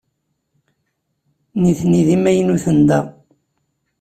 Nitni 1.61 2.01
d 2.07 2.09
imaynuten 2.15 2.79
da. 2.87 2.99